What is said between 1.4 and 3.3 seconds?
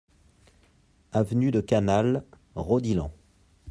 de Canale, Rodilhan